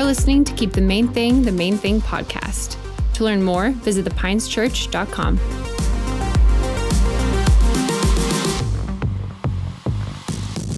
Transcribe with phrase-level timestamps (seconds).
[0.00, 2.78] You're listening to Keep the Main Thing the Main Thing podcast.
[3.12, 5.38] To learn more, visit thepineschurch.com.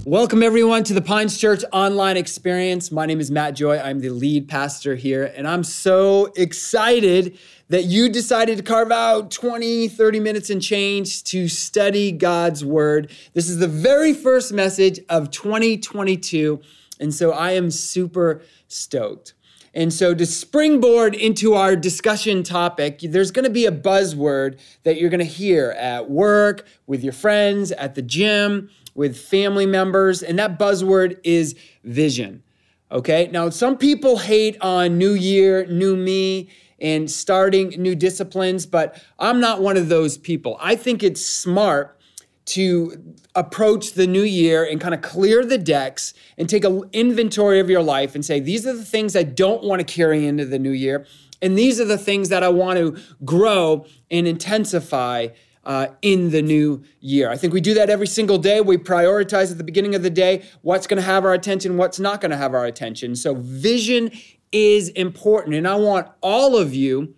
[0.04, 2.90] Welcome, everyone, to the Pines Church online experience.
[2.90, 3.78] My name is Matt Joy.
[3.78, 9.30] I'm the lead pastor here, and I'm so excited that you decided to carve out
[9.30, 13.12] 20, 30 minutes and change to study God's Word.
[13.34, 16.60] This is the very first message of 2022,
[17.02, 19.34] and so I am super stoked.
[19.74, 25.00] And so, to springboard into our discussion topic, there's going to be a buzzword that
[25.00, 30.22] you're going to hear at work, with your friends, at the gym with family members,
[30.22, 32.42] and that buzzword is vision.
[32.90, 39.02] Okay, now some people hate on New Year, New Me, and starting new disciplines, but
[39.18, 40.58] I'm not one of those people.
[40.60, 41.98] I think it's smart
[42.44, 47.60] to approach the new year and kind of clear the decks and take an inventory
[47.60, 50.44] of your life and say, these are the things I don't want to carry into
[50.44, 51.06] the new year.
[51.40, 55.28] And these are the things that I want to grow and intensify
[55.64, 57.30] uh, in the new year.
[57.30, 58.60] I think we do that every single day.
[58.60, 62.00] We prioritize at the beginning of the day what's going to have our attention, what's
[62.00, 63.14] not going to have our attention.
[63.14, 64.10] So, vision
[64.50, 65.54] is important.
[65.54, 67.14] And I want all of you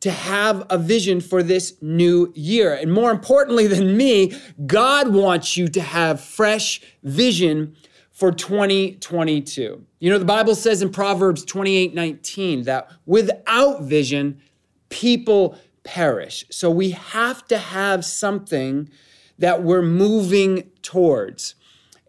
[0.00, 2.74] to have a vision for this new year.
[2.74, 4.32] And more importantly than me,
[4.66, 7.76] God wants you to have fresh vision
[8.10, 9.84] for 2022.
[9.98, 14.40] You know, the Bible says in Proverbs 28 19 that without vision,
[14.88, 16.44] people perish.
[16.50, 18.90] So we have to have something
[19.38, 21.54] that we're moving towards.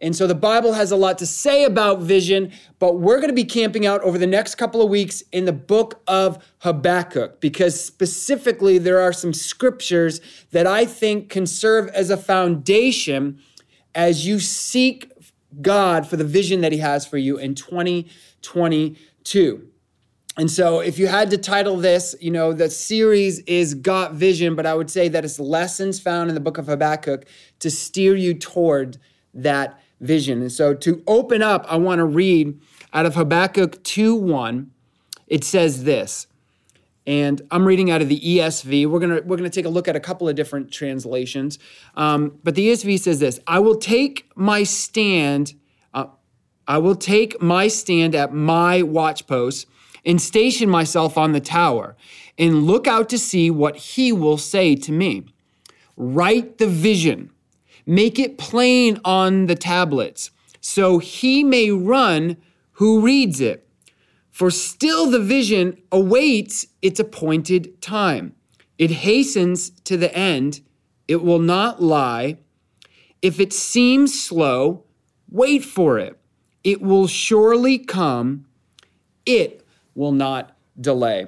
[0.02, 2.50] And so the Bible has a lot to say about vision,
[2.80, 5.52] but we're going to be camping out over the next couple of weeks in the
[5.52, 12.10] book of Habakkuk because specifically there are some scriptures that I think can serve as
[12.10, 13.38] a foundation
[13.94, 15.12] as you seek
[15.60, 19.68] God for the vision that He has for you in 2022.
[20.38, 24.56] And so, if you had to title this, you know, the series is Got Vision,
[24.56, 27.26] but I would say that it's lessons found in the book of Habakkuk
[27.58, 28.96] to steer you toward
[29.34, 30.42] that vision.
[30.42, 32.60] And so, to open up, I want to read
[32.92, 34.70] out of Habakkuk 2 1.
[35.28, 36.26] It says this,
[37.06, 38.86] and I'm reading out of the ESV.
[38.86, 41.58] We're gonna we're gonna take a look at a couple of different translations,
[41.94, 45.54] um, but the ESV says this: "I will take my stand.
[45.94, 46.06] Uh,
[46.68, 49.66] I will take my stand at my watchpost."
[50.04, 51.96] and station myself on the tower
[52.38, 55.24] and look out to see what he will say to me.
[55.96, 57.30] Write the vision,
[57.86, 62.36] make it plain on the tablets, so he may run
[62.72, 63.68] who reads it.
[64.30, 68.34] For still the vision awaits its appointed time.
[68.78, 70.60] It hastens to the end,
[71.06, 72.38] it will not lie.
[73.20, 74.84] If it seems slow,
[75.30, 76.18] wait for it.
[76.64, 78.46] It will surely come.
[79.26, 79.64] It
[79.94, 81.26] will not delay.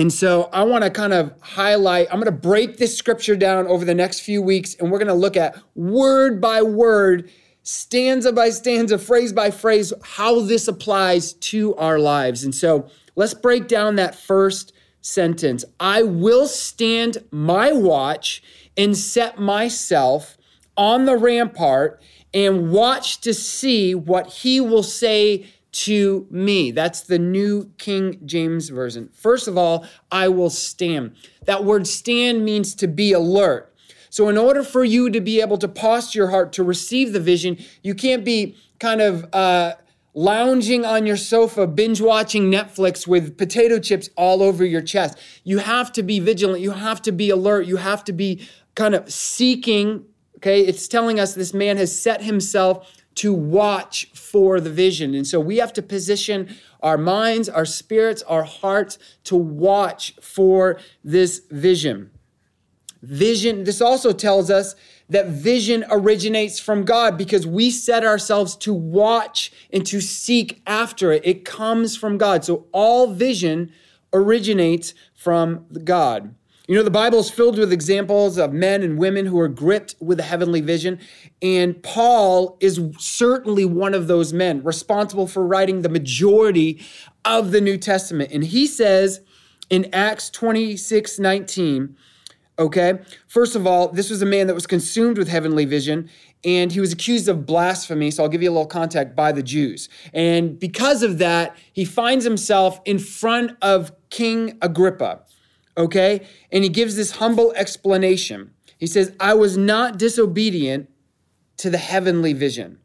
[0.00, 3.66] And so I want to kind of highlight, I'm going to break this scripture down
[3.66, 7.30] over the next few weeks, and we're going to look at word by word,
[7.64, 12.44] stanza by stanza, phrase by phrase, how this applies to our lives.
[12.44, 14.72] And so let's break down that first
[15.02, 18.42] sentence I will stand my watch
[18.78, 20.38] and set myself
[20.78, 26.70] on the rampart and watch to see what he will say to me.
[26.70, 29.10] That's the New King James Version.
[29.12, 31.14] First of all, I will stand.
[31.46, 33.74] That word stand means to be alert.
[34.10, 37.20] So, in order for you to be able to posture your heart to receive the
[37.20, 39.74] vision, you can't be kind of uh,
[40.14, 45.16] lounging on your sofa, binge watching Netflix with potato chips all over your chest.
[45.44, 46.60] You have to be vigilant.
[46.60, 47.66] You have to be alert.
[47.66, 50.04] You have to be kind of seeking.
[50.36, 55.14] Okay, it's telling us this man has set himself to watch for the vision.
[55.14, 60.78] And so we have to position our minds, our spirits, our hearts to watch for
[61.04, 62.10] this vision.
[63.02, 64.74] Vision, this also tells us
[65.08, 71.10] that vision originates from God because we set ourselves to watch and to seek after
[71.10, 71.22] it.
[71.24, 72.44] It comes from God.
[72.44, 73.72] So all vision
[74.12, 76.34] originates from God.
[76.70, 79.96] You know, the Bible is filled with examples of men and women who are gripped
[79.98, 81.00] with a heavenly vision.
[81.42, 86.80] And Paul is certainly one of those men responsible for writing the majority
[87.24, 88.30] of the New Testament.
[88.30, 89.20] And he says
[89.68, 91.96] in Acts 26 19,
[92.56, 96.08] okay, first of all, this was a man that was consumed with heavenly vision
[96.44, 98.12] and he was accused of blasphemy.
[98.12, 99.88] So I'll give you a little context by the Jews.
[100.14, 105.22] And because of that, he finds himself in front of King Agrippa
[105.76, 106.26] okay?
[106.52, 108.52] And he gives this humble explanation.
[108.78, 110.90] He says, I was not disobedient
[111.58, 112.78] to the heavenly vision.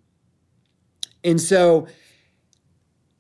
[1.24, 1.88] And so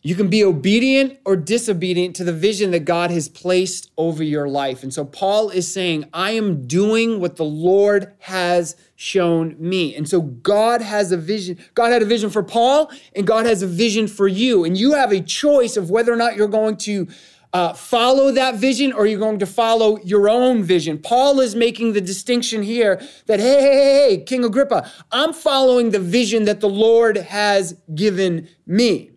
[0.05, 4.47] You can be obedient or disobedient to the vision that God has placed over your
[4.47, 4.83] life.
[4.83, 9.95] And so Paul is saying, I am doing what the Lord has shown me.
[9.95, 11.57] And so God has a vision.
[11.73, 14.63] God had a vision for Paul, and God has a vision for you.
[14.63, 17.07] And you have a choice of whether or not you're going to
[17.55, 20.97] uh, follow that vision or you're going to follow your own vision.
[20.97, 25.91] Paul is making the distinction here that, hey, hey, hey, hey, King Agrippa, I'm following
[25.91, 29.11] the vision that the Lord has given me.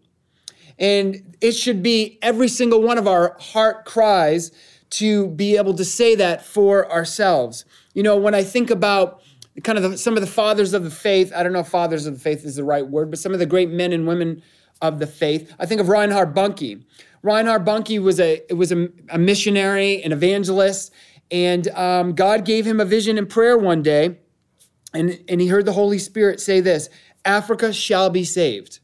[0.79, 4.53] And it should be every single one of our heart cries
[4.91, 7.65] to be able to say that for ourselves.
[7.93, 9.21] You know, when I think about
[9.65, 12.07] kind of the, some of the fathers of the faith, I don't know if fathers
[12.07, 14.45] of the faith is the right word, but some of the great men and women
[14.81, 16.85] of the faith, I think of Reinhard Bonnke.
[17.23, 20.93] Reinhard Bonnke was a was a, a missionary, an evangelist,
[21.31, 24.19] and um, God gave him a vision in prayer one day,
[24.95, 26.89] and and he heard the Holy Spirit say this:
[27.25, 28.81] "Africa shall be saved."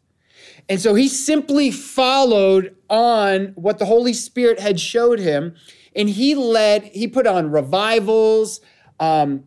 [0.68, 5.54] And so he simply followed on what the Holy Spirit had showed him.
[5.94, 8.60] And he led, he put on revivals,
[8.98, 9.44] um,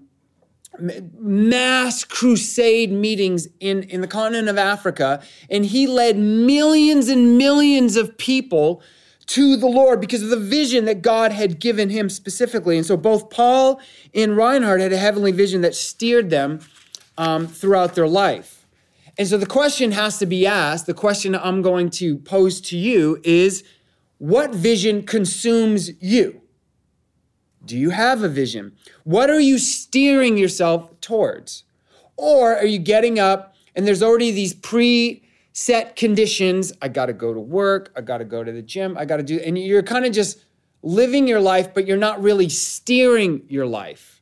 [0.79, 5.21] mass crusade meetings in, in the continent of Africa.
[5.49, 8.81] And he led millions and millions of people
[9.27, 12.77] to the Lord because of the vision that God had given him specifically.
[12.77, 13.79] And so both Paul
[14.13, 16.61] and Reinhard had a heavenly vision that steered them
[17.17, 18.65] um, throughout their life.
[19.17, 22.77] And so the question has to be asked, the question I'm going to pose to
[22.77, 23.63] you is
[24.19, 26.41] what vision consumes you?
[27.67, 28.71] Do you have a vision?
[29.03, 31.63] What are you steering yourself towards?
[32.15, 36.73] Or are you getting up and there's already these pre set conditions?
[36.81, 39.17] I got to go to work, I got to go to the gym, I got
[39.17, 40.39] to do, and you're kind of just
[40.81, 44.21] living your life, but you're not really steering your life.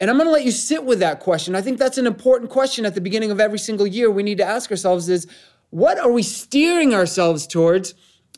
[0.00, 1.54] And I'm going to let you sit with that question.
[1.54, 4.38] I think that's an important question at the beginning of every single year we need
[4.38, 5.28] to ask ourselves is
[5.70, 7.94] what are we steering ourselves towards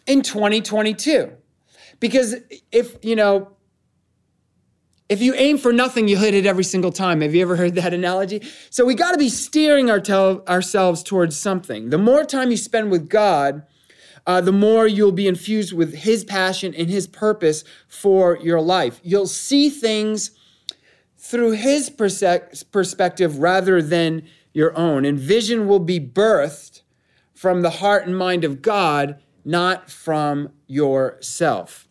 [0.07, 1.33] in 2022?
[2.01, 2.37] Because
[2.71, 3.54] if, you know,
[5.09, 7.21] if you aim for nothing, you hit it every single time.
[7.21, 8.43] Have you ever heard that analogy?
[8.71, 11.91] So we got to be steering our tel- ourselves towards something.
[11.91, 13.65] The more time you spend with God,
[14.27, 19.01] uh, the more you'll be infused with His passion and His purpose for your life.
[19.03, 20.31] You'll see things
[21.25, 24.23] through his perspective rather than
[24.53, 25.07] your own.
[25.07, 26.83] And vision will be birthed
[27.33, 31.89] from the heart and mind of God, not from yourself.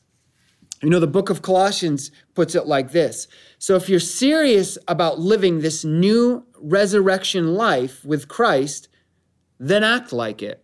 [0.83, 3.27] You know, the book of Colossians puts it like this
[3.59, 8.87] So if you're serious about living this new resurrection life with Christ,
[9.59, 10.63] then act like it.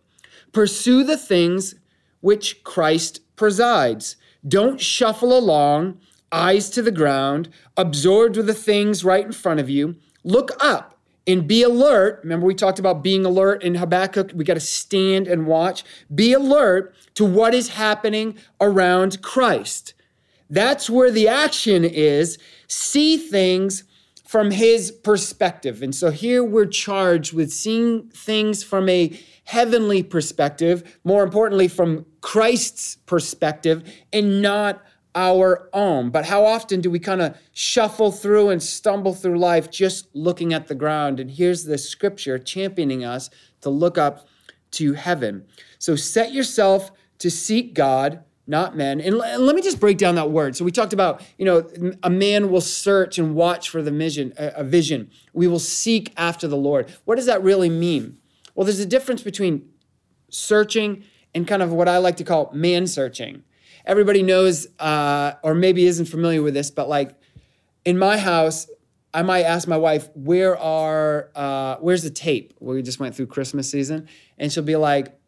[0.52, 1.76] Pursue the things
[2.22, 4.18] which Christ presides.
[4.48, 6.00] Don't shuffle along
[6.32, 9.96] eyes to the ground, absorbed with the things right in front of you.
[10.24, 12.20] Look up and be alert.
[12.24, 14.32] Remember, we talked about being alert in Habakkuk.
[14.34, 15.84] We got to stand and watch.
[16.14, 19.94] Be alert to what is happening around Christ.
[20.50, 22.38] That's where the action is.
[22.68, 23.84] See things
[24.26, 25.82] from his perspective.
[25.82, 32.06] And so here we're charged with seeing things from a heavenly perspective, more importantly, from
[32.22, 34.84] Christ's perspective, and not
[35.16, 36.12] our own.
[36.12, 40.54] But how often do we kind of shuffle through and stumble through life just looking
[40.54, 41.20] at the ground?
[41.20, 44.28] And here's the scripture championing us to look up
[44.72, 45.46] to heaven.
[45.80, 49.00] So set yourself to seek God, not men.
[49.00, 50.56] And let me just break down that word.
[50.56, 51.70] So we talked about, you know,
[52.04, 55.12] a man will search and watch for the vision, a vision.
[55.34, 56.92] We will seek after the Lord.
[57.06, 58.18] What does that really mean?
[58.56, 59.70] Well, there's a difference between
[60.30, 61.04] searching
[61.34, 63.44] and kind of what I like to call man searching
[63.90, 67.16] everybody knows uh, or maybe isn't familiar with this, but like
[67.84, 68.70] in my house,
[69.14, 73.28] I might ask my wife, "Where are uh, where's the tape?" We just went through
[73.28, 75.19] Christmas season, and she'll be like,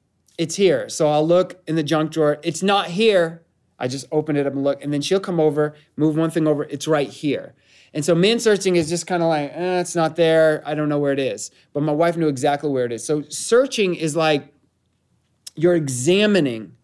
[0.42, 2.40] "It's here." So I'll look in the junk drawer.
[2.44, 3.44] It's not here.
[3.80, 6.48] I just open it up and look, and then she'll come over, move one thing
[6.48, 6.64] over.
[6.66, 7.56] It's right here.
[7.94, 10.62] And so man searching is just kind of like, eh, it's not there.
[10.66, 11.52] I don't know where it is.
[11.74, 13.06] But my wife knew exactly where it is.
[13.06, 14.54] So searching is like
[15.56, 16.78] you're examining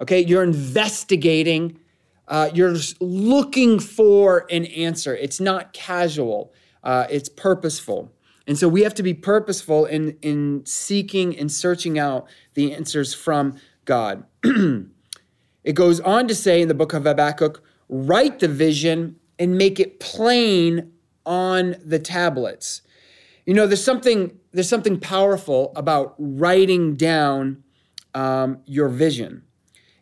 [0.00, 1.78] Okay, you're investigating,
[2.26, 5.14] uh, you're looking for an answer.
[5.14, 6.52] It's not casual,
[6.82, 8.12] uh, it's purposeful.
[8.46, 13.14] And so we have to be purposeful in, in seeking and searching out the answers
[13.14, 14.24] from God.
[14.44, 19.80] it goes on to say in the book of Habakkuk write the vision and make
[19.80, 20.92] it plain
[21.26, 22.82] on the tablets.
[23.46, 27.64] You know, there's something there's something powerful about writing down
[28.14, 29.42] um, your vision.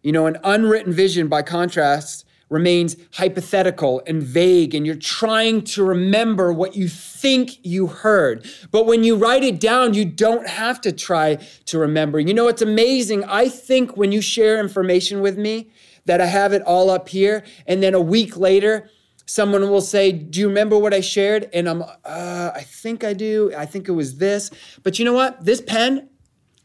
[0.02, 5.82] You know, an unwritten vision, by contrast, remains hypothetical and vague, and you're trying to
[5.82, 8.47] remember what you think you heard.
[8.71, 12.21] But when you write it down, you don't have to try to remember.
[12.21, 13.25] You know, it's amazing.
[13.25, 15.71] I think when you share information with me,
[16.04, 18.90] that I have it all up here, and then a week later,
[19.26, 21.49] someone will say, Do you remember what I shared?
[21.52, 23.52] And I'm, uh, I think I do.
[23.56, 24.50] I think it was this.
[24.82, 25.44] But you know what?
[25.44, 26.09] This pen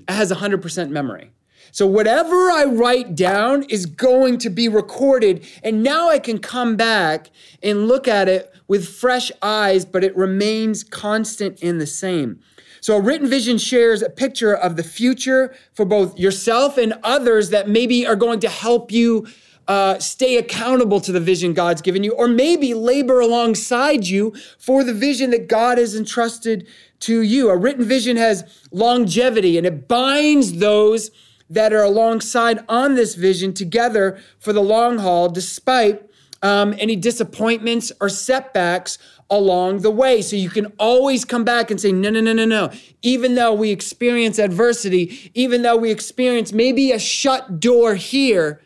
[0.07, 1.31] has 100% memory.
[1.71, 5.45] So whatever I write down is going to be recorded.
[5.63, 7.29] And now I can come back
[7.61, 12.39] and look at it with fresh eyes, but it remains constant and the same.
[12.81, 17.49] So a written vision shares a picture of the future for both yourself and others
[17.49, 19.27] that maybe are going to help you
[19.67, 24.83] uh, stay accountable to the vision God's given you, or maybe labor alongside you for
[24.83, 26.67] the vision that God has entrusted
[27.01, 27.49] to you.
[27.49, 31.11] A written vision has longevity and it binds those
[31.49, 36.03] that are alongside on this vision together for the long haul, despite
[36.41, 38.97] um, any disappointments or setbacks
[39.29, 40.21] along the way.
[40.21, 42.71] So you can always come back and say, no, no, no, no, no.
[43.01, 48.61] Even though we experience adversity, even though we experience maybe a shut door here,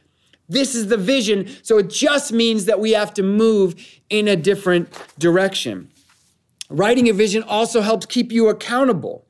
[0.49, 1.49] this is the vision.
[1.63, 3.75] So it just means that we have to move
[4.09, 5.89] in a different direction.
[6.69, 9.25] Writing a vision also helps keep you accountable.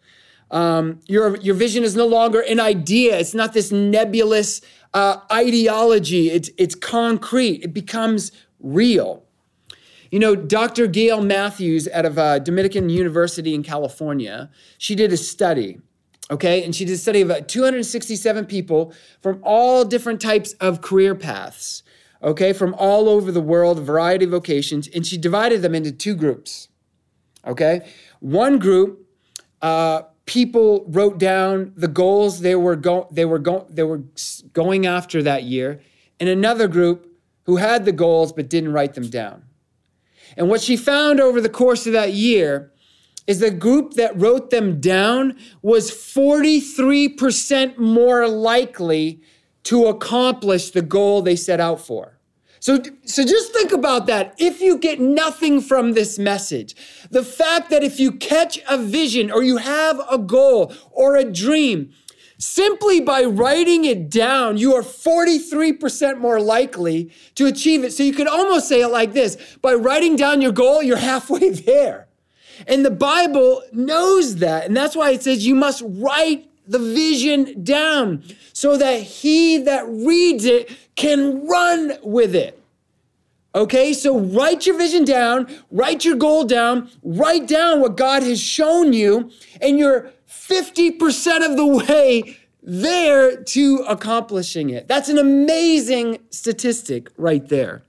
[0.51, 4.61] Um, your, your vision is no longer an idea, it's not this nebulous
[4.93, 9.23] uh, ideology, it's, it's concrete, it becomes real.
[10.11, 10.87] You know, Dr.
[10.87, 15.79] Gail Matthews out of uh, Dominican University in California, she did a study,
[16.29, 16.65] okay?
[16.65, 21.15] And she did a study of uh, 267 people from all different types of career
[21.15, 21.83] paths,
[22.21, 22.51] okay?
[22.51, 26.13] From all over the world, a variety of vocations, and she divided them into two
[26.13, 26.67] groups,
[27.47, 27.89] okay?
[28.19, 29.07] One group,
[29.61, 34.01] uh, people wrote down the goals they were go- they were go- they were
[34.53, 35.81] going after that year,
[36.21, 37.05] and another group
[37.47, 39.43] who had the goals but didn't write them down.
[40.37, 42.71] And what she found over the course of that year
[43.27, 49.19] is the group that wrote them down was 43% more likely
[49.63, 52.17] to accomplish the goal they set out for.
[52.61, 54.35] So, so just think about that.
[54.37, 56.75] If you get nothing from this message,
[57.09, 61.23] the fact that if you catch a vision or you have a goal or a
[61.23, 61.91] dream,
[62.37, 67.93] simply by writing it down, you are 43% more likely to achieve it.
[67.93, 71.49] So you could almost say it like this by writing down your goal, you're halfway
[71.49, 72.09] there.
[72.67, 74.67] And the Bible knows that.
[74.67, 78.23] And that's why it says you must write the vision down
[78.53, 82.57] so that he that reads it can run with it.
[83.53, 88.41] Okay, so write your vision down, write your goal down, write down what God has
[88.41, 94.87] shown you, and you're 50% of the way there to accomplishing it.
[94.87, 97.83] That's an amazing statistic right there.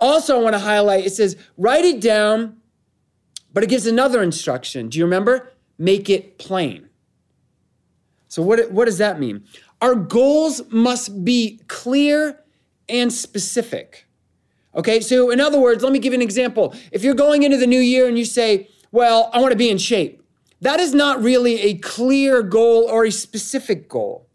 [0.00, 2.56] Also, I want to highlight it says, write it down,
[3.52, 4.88] but it gives another instruction.
[4.88, 5.52] Do you remember?
[5.76, 6.87] Make it plain.
[8.28, 9.44] So, what, what does that mean?
[9.80, 12.40] Our goals must be clear
[12.88, 14.06] and specific.
[14.74, 16.74] Okay, so in other words, let me give you an example.
[16.92, 19.70] If you're going into the new year and you say, Well, I want to be
[19.70, 20.22] in shape,
[20.60, 24.28] that is not really a clear goal or a specific goal.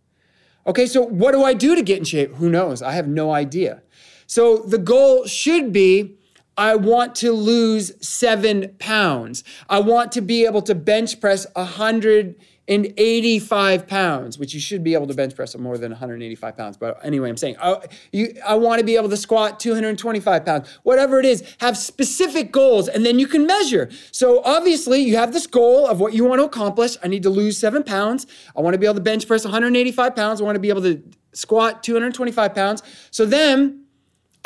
[0.66, 2.36] Okay, so what do I do to get in shape?
[2.36, 2.82] Who knows?
[2.82, 3.84] I have no idea.
[4.28, 6.18] So the goal should be
[6.56, 9.44] I want to lose seven pounds.
[9.70, 12.36] I want to be able to bench press a 100
[12.68, 16.78] and 85 pounds, which you should be able to bench press more than 185 pounds.
[16.78, 20.70] But anyway, I'm saying I, you, I want to be able to squat 225 pounds,
[20.84, 23.90] whatever it is, have specific goals and then you can measure.
[24.12, 26.96] So obviously, you have this goal of what you want to accomplish.
[27.04, 28.28] I need to lose seven pounds.
[28.56, 30.40] I want to be able to bench press 185 pounds.
[30.40, 31.04] I want to be able to
[31.34, 32.82] squat 225 pounds.
[33.12, 33.86] So then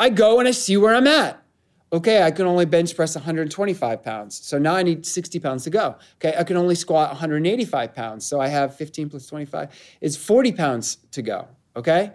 [0.00, 1.42] I go and I see where I'm at.
[1.90, 4.38] Okay, I can only bench press 125 pounds.
[4.44, 5.96] So now I need 60 pounds to go.
[6.16, 8.26] Okay, I can only squat 185 pounds.
[8.26, 11.48] So I have 15 plus 25 is 40 pounds to go.
[11.76, 12.12] Okay?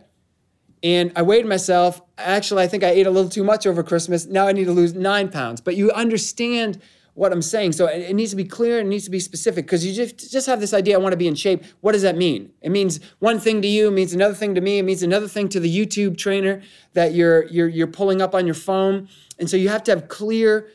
[0.84, 2.02] And I weighed myself.
[2.18, 4.28] Actually, I think I ate a little too much over Christmas.
[4.28, 5.60] Now I need to lose nine pounds.
[5.62, 6.80] But you understand
[7.16, 7.74] what I'm saying.
[7.74, 10.32] So it, needs to be clear and it needs to be specific because you just,
[10.32, 11.64] just have this idea, I want to be in shape.
[11.82, 12.52] What does that mean?
[12.62, 15.28] It means one thing to you, it means another thing to me, it means another
[15.28, 16.62] thing to the YouTube trainer
[16.94, 19.10] that you're, you're, you're pulling up on your phone.
[19.40, 20.70] And so you have to have clear,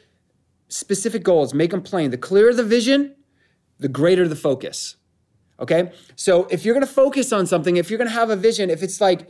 [0.69, 2.11] specific goals, make them plain.
[2.11, 3.15] The clearer the vision,
[3.79, 4.97] the greater the focus.
[5.61, 5.93] Okay?
[6.17, 9.01] So if you're gonna focus on something, if you're gonna have a vision, if it's
[9.01, 9.29] like,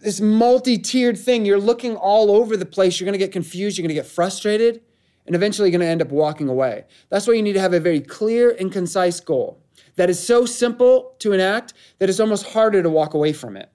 [0.00, 3.84] this multi tiered thing, you're looking all over the place, you're gonna get confused, you're
[3.84, 4.82] gonna get frustrated
[5.26, 6.84] and eventually you're to end up walking away.
[7.08, 9.62] That's why you need to have a very clear and concise goal
[9.96, 13.70] that is so simple to enact that it's almost harder to walk away from it.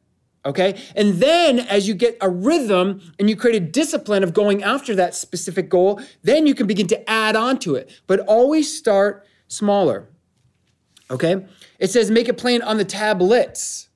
[0.48, 0.82] Okay.
[0.96, 4.96] And then as you get a rhythm and you create a discipline of going after
[4.96, 7.92] that specific goal, then you can begin to add on to it.
[8.08, 10.08] But always start smaller.
[11.12, 11.46] Okay.
[11.80, 13.90] It says make it plain on the tablets,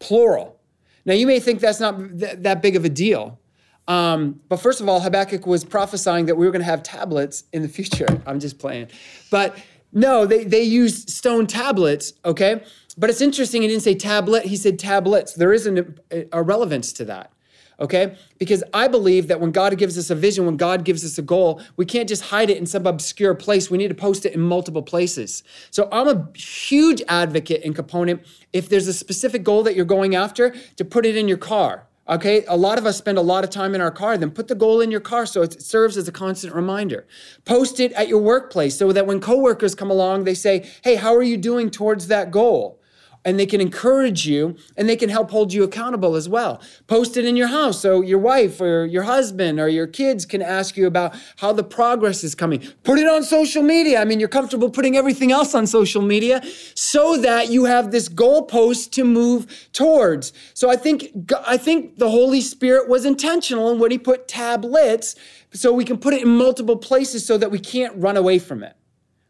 [0.00, 0.58] plural.
[1.04, 3.38] Now you may think that's not th- that big of a deal.
[3.86, 7.44] Um, but first of all, Habakkuk was prophesying that we were going to have tablets
[7.52, 8.06] in the future.
[8.26, 8.88] I'm just playing.
[9.30, 9.56] But
[9.94, 12.62] no, they, they used stone tablets, okay?
[12.98, 15.34] But it's interesting, he didn't say tablet, he said tablets.
[15.34, 15.98] There is an,
[16.32, 17.32] a relevance to that,
[17.78, 18.16] okay?
[18.38, 21.22] Because I believe that when God gives us a vision, when God gives us a
[21.22, 23.70] goal, we can't just hide it in some obscure place.
[23.70, 25.42] We need to post it in multiple places.
[25.70, 28.22] So I'm a huge advocate and component
[28.52, 31.86] if there's a specific goal that you're going after, to put it in your car.
[32.06, 34.18] Okay, a lot of us spend a lot of time in our car.
[34.18, 37.06] Then put the goal in your car so it serves as a constant reminder.
[37.46, 41.14] Post it at your workplace so that when coworkers come along, they say, Hey, how
[41.14, 42.78] are you doing towards that goal?
[43.24, 46.60] And they can encourage you and they can help hold you accountable as well.
[46.86, 50.42] Post it in your house so your wife or your husband or your kids can
[50.42, 52.60] ask you about how the progress is coming.
[52.82, 54.00] Put it on social media.
[54.00, 56.42] I mean, you're comfortable putting everything else on social media
[56.74, 60.32] so that you have this goalpost to move towards.
[60.52, 61.10] So I think
[61.46, 65.14] I think the Holy Spirit was intentional when he put tablets
[65.52, 68.62] so we can put it in multiple places so that we can't run away from
[68.62, 68.76] it.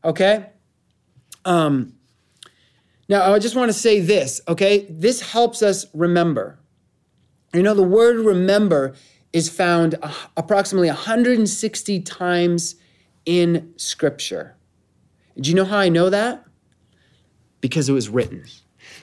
[0.04, 0.46] Okay?
[1.44, 1.94] Um
[3.08, 4.86] now, I just want to say this, okay?
[4.88, 6.58] This helps us remember.
[7.52, 8.94] You know, the word remember
[9.32, 9.96] is found
[10.36, 12.76] approximately 160 times
[13.26, 14.56] in Scripture.
[15.38, 16.44] Do you know how I know that?
[17.60, 18.44] Because it was written.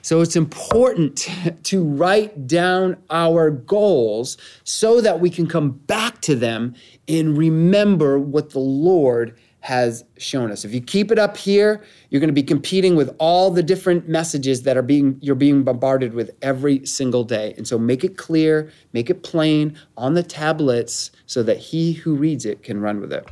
[0.01, 1.27] So it's important
[1.63, 6.75] to write down our goals so that we can come back to them
[7.07, 10.65] and remember what the Lord has shown us.
[10.65, 14.09] If you keep it up here, you're going to be competing with all the different
[14.09, 17.53] messages that are being you're being bombarded with every single day.
[17.57, 22.15] And so make it clear, make it plain on the tablets so that he who
[22.15, 23.29] reads it can run with it.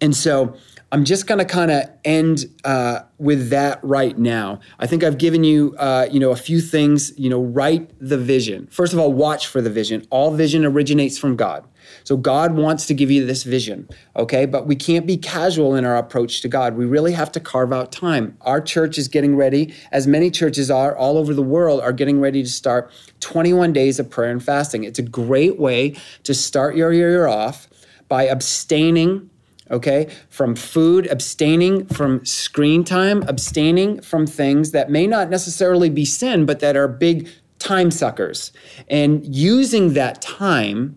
[0.00, 0.56] And so
[0.90, 4.60] I'm just going to kind of end uh, with that right now.
[4.78, 7.16] I think I've given you, uh, you know, a few things.
[7.18, 8.66] You know, write the vision.
[8.68, 10.06] First of all, watch for the vision.
[10.10, 11.64] All vision originates from God.
[12.04, 14.46] So God wants to give you this vision, okay?
[14.46, 16.76] But we can't be casual in our approach to God.
[16.76, 18.36] We really have to carve out time.
[18.42, 22.20] Our church is getting ready, as many churches are all over the world, are getting
[22.20, 24.84] ready to start 21 days of prayer and fasting.
[24.84, 27.68] It's a great way to start your year off
[28.08, 29.30] by abstaining
[29.70, 36.04] okay, from food, abstaining from screen time, abstaining from things that may not necessarily be
[36.04, 37.26] sin, but that are big
[37.58, 38.52] time suckers,
[38.88, 40.96] and using that time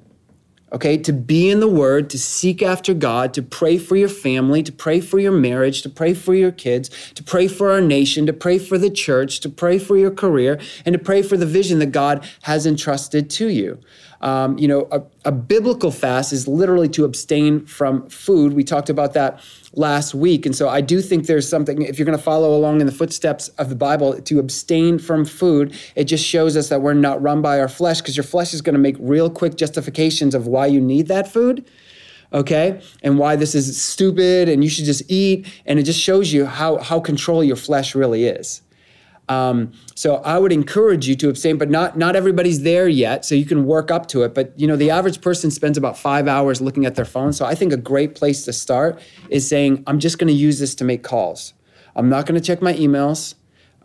[0.71, 4.61] okay, to be in the Word, to seek after God, to pray for your family,
[4.63, 8.25] to pray for your marriage, to pray for your kids, to pray for our nation,
[8.25, 11.45] to pray for the church, to pray for your career, and to pray for the
[11.45, 13.79] vision that God has entrusted to you.
[14.21, 18.53] Um, you know, a, a biblical fast is literally to abstain from food.
[18.53, 19.39] We talked about that
[19.73, 20.45] last week.
[20.45, 22.93] And so I do think there's something, if you're going to follow along in the
[22.93, 27.21] footsteps of the Bible, to abstain from food, it just shows us that we're not
[27.21, 30.47] run by our flesh because your flesh is going to make real quick justifications of
[30.47, 31.65] why you need that food.
[32.33, 35.47] Okay, and why this is stupid and you should just eat.
[35.65, 38.61] And it just shows you how, how control your flesh really is.
[39.29, 43.25] Um, so I would encourage you to abstain, but not not everybody's there yet.
[43.25, 44.33] So you can work up to it.
[44.33, 47.33] But you know, the average person spends about five hours looking at their phone.
[47.33, 50.59] So I think a great place to start is saying, I'm just going to use
[50.59, 51.53] this to make calls.
[51.95, 53.35] I'm not going to check my emails.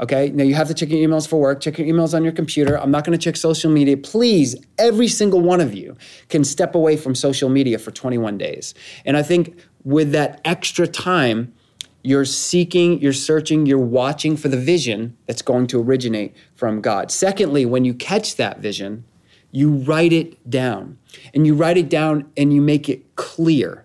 [0.01, 0.31] Okay.
[0.31, 1.61] Now you have to check your emails for work.
[1.61, 2.79] Check your emails on your computer.
[2.79, 3.97] I'm not going to check social media.
[3.97, 5.97] Please, every single one of you
[6.29, 8.75] can step away from social media for 21 days.
[9.05, 11.53] And I think with that extra time
[12.03, 17.11] you're seeking, you're searching, you're watching for the vision that's going to originate from God.
[17.11, 19.05] Secondly, when you catch that vision,
[19.53, 20.99] you write it down.
[21.33, 23.85] And you write it down and you make it clear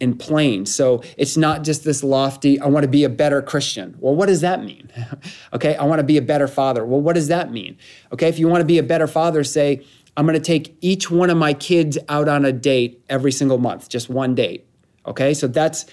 [0.00, 0.66] and plain.
[0.66, 3.96] So it's not just this lofty, I want to be a better Christian.
[3.98, 4.90] Well, what does that mean?
[5.54, 6.84] okay, I want to be a better father.
[6.84, 7.78] Well, what does that mean?
[8.12, 9.84] Okay, if you want to be a better father, say,
[10.16, 13.58] I'm going to take each one of my kids out on a date every single
[13.58, 14.66] month, just one date.
[15.06, 15.86] Okay, so that's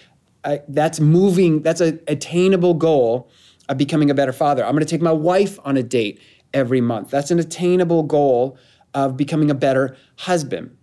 [0.45, 3.29] I, that's moving, that's an attainable goal
[3.69, 4.65] of becoming a better father.
[4.65, 6.19] I'm going to take my wife on a date
[6.53, 7.09] every month.
[7.09, 8.57] That's an attainable goal
[8.93, 10.77] of becoming a better husband.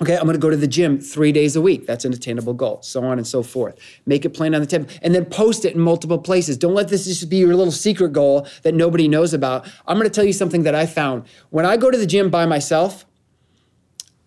[0.00, 1.84] Okay, I'm gonna go to the gym three days a week.
[1.84, 3.76] That's an attainable goal, so on and so forth.
[4.06, 6.56] Make it plain on the table and then post it in multiple places.
[6.56, 9.68] Don't let this just be your little secret goal that nobody knows about.
[9.88, 11.24] I'm gonna tell you something that I found.
[11.50, 13.06] When I go to the gym by myself,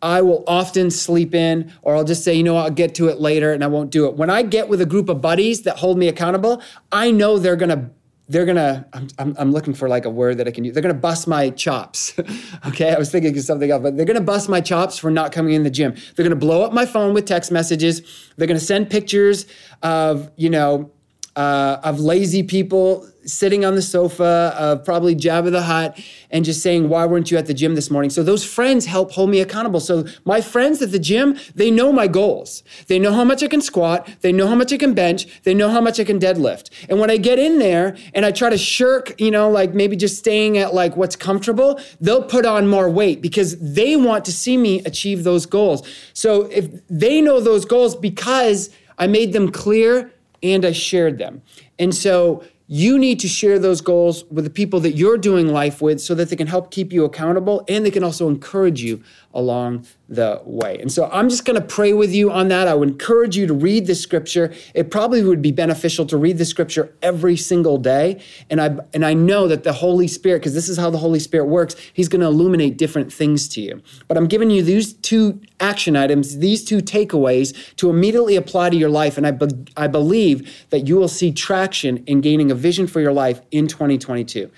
[0.01, 3.19] I will often sleep in, or I'll just say, you know, I'll get to it
[3.19, 4.15] later and I won't do it.
[4.15, 6.61] When I get with a group of buddies that hold me accountable,
[6.91, 7.91] I know they're gonna
[8.31, 10.81] they're gonna I'm, I'm, I'm, looking for like a word that i can use they're
[10.81, 12.13] gonna bust my chops
[12.67, 12.93] okay?
[12.93, 15.53] I was thinking of something else but they're gonna bust my chops for not coming
[15.53, 15.95] in the gym.
[16.15, 18.01] They're gonna blow up my phone with text messages.
[18.37, 19.45] They're gonna send pictures
[19.83, 20.91] of you know
[21.35, 26.61] uh, of lazy people sitting on the sofa of probably Jabba the Hutt and just
[26.61, 28.09] saying, Why weren't you at the gym this morning?
[28.09, 29.79] So those friends help hold me accountable.
[29.79, 32.63] So my friends at the gym, they know my goals.
[32.87, 34.09] They know how much I can squat.
[34.21, 35.43] They know how much I can bench.
[35.43, 36.69] They know how much I can deadlift.
[36.89, 39.95] And when I get in there and I try to shirk, you know, like maybe
[39.95, 44.31] just staying at like what's comfortable, they'll put on more weight because they want to
[44.31, 45.87] see me achieve those goals.
[46.13, 50.11] So if they know those goals because I made them clear
[50.43, 51.41] and I shared them.
[51.79, 55.81] And so you need to share those goals with the people that you're doing life
[55.81, 59.03] with so that they can help keep you accountable and they can also encourage you
[59.33, 60.77] along the way.
[60.79, 62.67] And so I'm just going to pray with you on that.
[62.67, 64.53] I would encourage you to read the scripture.
[64.73, 68.21] It probably would be beneficial to read the scripture every single day.
[68.49, 71.19] And I and I know that the Holy Spirit because this is how the Holy
[71.19, 73.81] Spirit works, he's going to illuminate different things to you.
[74.07, 78.75] But I'm giving you these two action items, these two takeaways to immediately apply to
[78.75, 82.55] your life and I be, I believe that you will see traction in gaining a
[82.55, 84.51] vision for your life in 2022.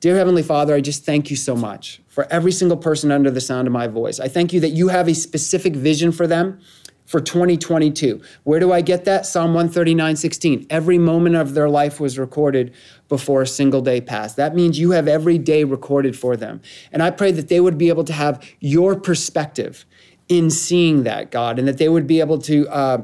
[0.00, 3.40] Dear Heavenly Father, I just thank you so much for every single person under the
[3.40, 4.20] sound of my voice.
[4.20, 6.60] I thank you that you have a specific vision for them
[7.04, 8.22] for 2022.
[8.44, 9.26] Where do I get that?
[9.26, 10.66] Psalm 139, 16.
[10.70, 12.74] Every moment of their life was recorded
[13.08, 14.36] before a single day passed.
[14.36, 16.60] That means you have every day recorded for them.
[16.92, 19.84] And I pray that they would be able to have your perspective
[20.28, 22.68] in seeing that, God, and that they would be able to.
[22.68, 23.02] Uh,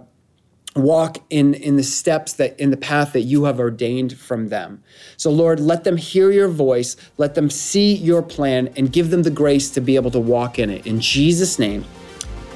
[0.75, 4.83] walk in in the steps that in the path that you have ordained from them.
[5.17, 9.23] So lord let them hear your voice let them see your plan and give them
[9.23, 10.87] the grace to be able to walk in it.
[10.87, 11.85] In jesus name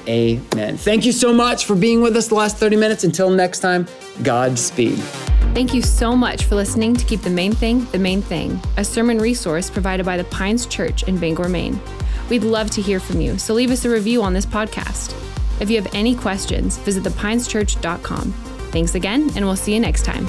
[0.09, 0.77] amen.
[0.77, 3.05] Thank you so much for being with us the last 30 minutes.
[3.05, 3.87] Until next time
[4.23, 4.99] godspeed
[5.55, 8.85] Thank you so much for listening to Keep the Main Thing the Main Thing, a
[8.85, 11.81] sermon resource provided by the Pines Church in Bangor, Maine.
[12.31, 15.28] We'd love to hear from you, so leave us a review on this podcast.
[15.61, 18.33] If you have any questions, visit thepineschurch.com.
[18.71, 20.27] Thanks again, and we'll see you next time.